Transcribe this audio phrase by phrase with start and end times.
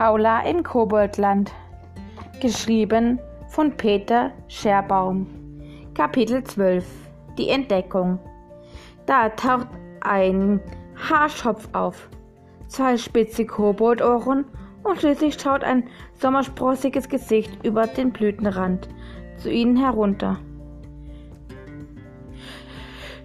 [0.00, 1.52] Paula in Koboldland.
[2.40, 5.26] Geschrieben von Peter Scherbaum.
[5.92, 6.86] Kapitel 12
[7.36, 8.18] Die Entdeckung.
[9.04, 9.66] Da taucht
[10.00, 10.58] ein
[10.96, 12.08] Haarschopf auf,
[12.66, 14.46] zwei spitze Koboldohren
[14.84, 18.88] und schließlich schaut ein sommersprossiges Gesicht über den Blütenrand
[19.36, 20.38] zu ihnen herunter.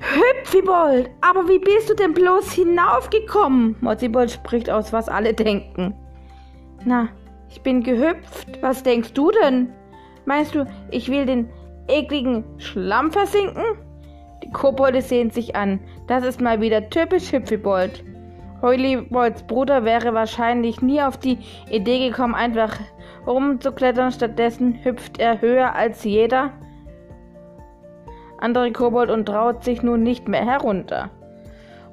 [0.01, 3.77] Hüpfibold, aber wie bist du denn bloß hinaufgekommen?
[3.79, 5.95] Mozzibold spricht aus, was alle denken.
[6.83, 7.09] Na,
[7.49, 8.61] ich bin gehüpft.
[8.61, 9.69] Was denkst du denn?
[10.25, 11.49] Meinst du, ich will den
[11.87, 13.63] ekligen Schlamm versinken?
[14.43, 15.79] Die Kobolde sehen sich an.
[16.07, 18.03] Das ist mal wieder typisch Hüpfibold.
[18.61, 21.37] Heulibolds Bruder wäre wahrscheinlich nie auf die
[21.69, 22.77] Idee gekommen, einfach
[23.27, 24.11] rumzuklettern.
[24.11, 26.51] Stattdessen hüpft er höher als jeder
[28.37, 31.09] andere Kobold und traut sich nun nicht mehr herunter.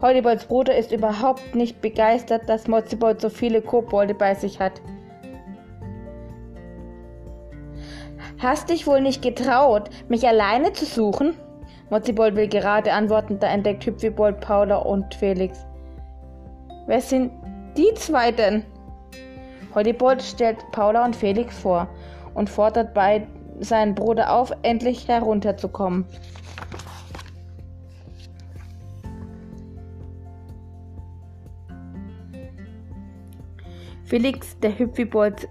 [0.03, 4.83] Heulibolds Bruder ist überhaupt nicht begeistert, dass Mozzibold so viele Kobolde bei sich hat.
[8.41, 11.35] Hast dich wohl nicht getraut, mich alleine zu suchen?
[11.89, 15.65] Mozzibold will gerade antworten, da entdeckt Hüpfibold Paula und Felix.
[16.89, 17.31] Wer sind
[17.77, 18.65] die zwei denn?
[19.73, 21.87] Heulibold stellt Paula und Felix vor
[22.35, 23.25] und fordert bei
[23.61, 26.07] seinen Bruder auf, endlich herunterzukommen.
[34.05, 35.49] Felix, der Hüpfibolds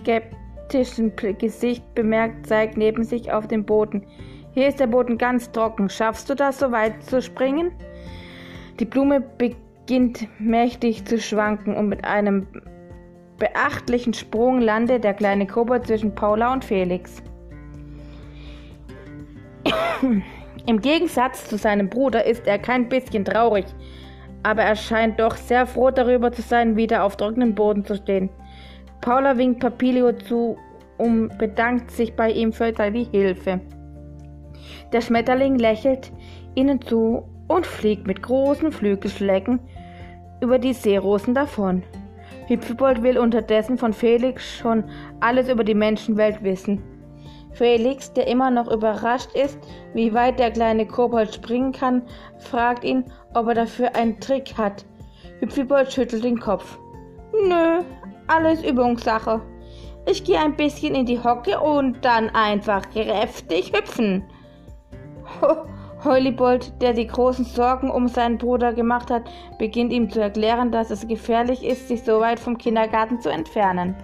[0.00, 4.06] skeptischen Gesicht bemerkt, zeigt neben sich auf den Boden.
[4.52, 5.88] Hier ist der Boden ganz trocken.
[5.90, 7.72] Schaffst du das, so weit zu springen?
[8.80, 12.46] Die Blume beginnt mächtig zu schwanken und mit einem
[13.38, 17.22] beachtlichen Sprung landet der kleine Kobold zwischen Paula und Felix.
[20.66, 23.66] Im Gegensatz zu seinem Bruder ist er kein bisschen traurig
[24.42, 28.30] aber er scheint doch sehr froh darüber zu sein, wieder auf trockenem Boden zu stehen.
[29.00, 30.56] Paula winkt Papilio zu
[30.98, 33.60] und bedankt sich bei ihm für seine Hilfe.
[34.92, 36.12] Der Schmetterling lächelt
[36.54, 39.60] ihnen zu und fliegt mit großen Flügelschlägen
[40.40, 41.82] über die Seerosen davon.
[42.48, 44.84] Hüpfebold will unterdessen von Felix schon
[45.20, 46.82] alles über die Menschenwelt wissen.
[47.56, 49.58] Felix, der immer noch überrascht ist,
[49.94, 52.02] wie weit der kleine Kobold springen kann,
[52.38, 54.84] fragt ihn, ob er dafür einen Trick hat.
[55.40, 56.78] Hüpfibold schüttelt den Kopf.
[57.32, 57.82] Nö,
[58.26, 59.40] alles Übungssache.
[60.06, 64.22] Ich gehe ein bisschen in die Hocke und dann einfach kräftig hüpfen.
[66.04, 69.22] Heulibold, der die großen Sorgen um seinen Bruder gemacht hat,
[69.58, 73.96] beginnt ihm zu erklären, dass es gefährlich ist, sich so weit vom Kindergarten zu entfernen.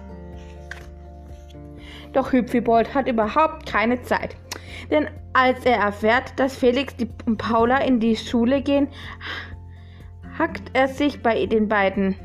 [2.13, 4.35] Doch Hüpfibold hat überhaupt keine Zeit.
[4.91, 8.87] Denn als er erfährt, dass Felix und Paula in die Schule gehen,
[10.37, 12.15] hackt er sich bei den beiden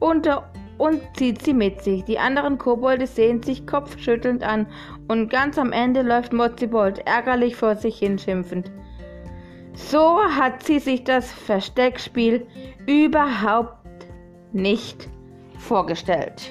[0.00, 2.04] unter und zieht sie mit sich.
[2.04, 4.66] Die anderen Kobolde sehen sich kopfschüttelnd an
[5.08, 8.70] und ganz am Ende läuft Mozzibold ärgerlich vor sich hin schimpfend.
[9.74, 12.46] So hat sie sich das Versteckspiel
[12.86, 13.76] überhaupt
[14.52, 15.08] nicht
[15.58, 16.50] vorgestellt.